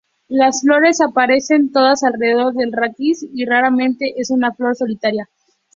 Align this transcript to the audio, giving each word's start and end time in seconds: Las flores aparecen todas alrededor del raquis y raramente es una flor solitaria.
Las 0.29 0.61
flores 0.61 0.99
aparecen 0.99 1.71
todas 1.71 2.01
alrededor 2.01 2.55
del 2.55 2.71
raquis 2.73 3.23
y 3.35 3.45
raramente 3.45 4.19
es 4.19 4.31
una 4.31 4.51
flor 4.51 4.75
solitaria. 4.75 5.29